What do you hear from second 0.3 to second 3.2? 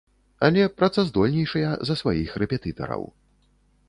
Але працаздольнейшыя за сваіх рэпетытараў.